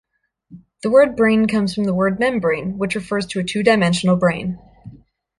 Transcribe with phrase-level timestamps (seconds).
[0.81, 4.57] The word brane comes from the word "membrane" which refers to a two-dimensional brane.